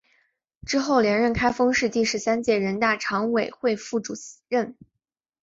[0.65, 4.15] 之后连任开封市第十三届人大常委会副主
[4.47, 4.75] 任。